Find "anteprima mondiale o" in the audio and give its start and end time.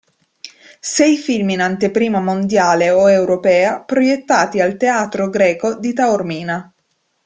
1.61-3.07